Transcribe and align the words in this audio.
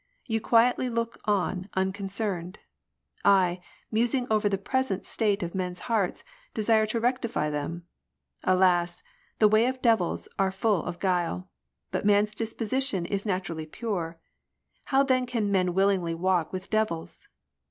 You 0.25 0.41
quietly 0.41 0.89
look 0.89 1.19
on 1.25 1.69
unconcerned! 1.75 2.57
I, 3.23 3.61
musing 3.91 4.25
over 4.31 4.49
the 4.49 4.57
present 4.57 5.05
state 5.05 5.43
of 5.43 5.53
men*s 5.53 5.81
hearts, 5.81 6.23
Desire 6.55 6.87
to 6.87 6.99
rectify 6.99 7.51
them. 7.51 7.85
Alas! 8.43 9.03
the 9.37 9.47
ways 9.47 9.69
of 9.69 9.81
devils 9.83 10.27
are 10.39 10.49
full 10.51 10.83
of 10.85 10.97
guile! 10.97 11.49
But 11.91 12.03
man's 12.07 12.33
disposition 12.33 13.05
is 13.05 13.27
naturally 13.27 13.67
pure. 13.67 14.17
How 14.85 15.03
then 15.03 15.27
can 15.27 15.51
men 15.51 15.75
willingly 15.75 16.15
walk 16.15 16.51
with 16.51 16.71
devils 16.71 17.27